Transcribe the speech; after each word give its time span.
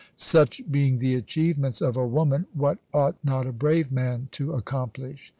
Such 0.15 0.63
being 0.71 0.97
the 0.97 1.13
achievements 1.13 1.79
of 1.79 1.95
a 1.95 2.07
woman, 2.07 2.47
what 2.55 2.79
ought 2.91 3.17
not 3.23 3.45
a 3.45 3.51
brave 3.53 3.91
man 3.91 4.29
to 4.31 4.53
accomplish 4.53 5.29